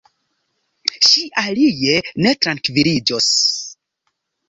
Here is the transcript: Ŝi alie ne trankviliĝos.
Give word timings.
Ŝi 1.09 1.27
alie 1.43 2.01
ne 2.25 2.35
trankviliĝos. 2.47 3.33